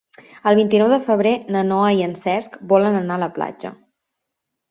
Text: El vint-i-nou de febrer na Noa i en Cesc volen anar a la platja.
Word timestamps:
El 0.51 0.55
vint-i-nou 0.59 0.87
de 0.93 0.97
febrer 1.09 1.33
na 1.55 1.61
Noa 1.67 1.91
i 1.99 2.01
en 2.05 2.17
Cesc 2.23 2.57
volen 2.73 2.97
anar 3.01 3.19
a 3.21 3.23
la 3.25 3.31
platja. 3.39 3.75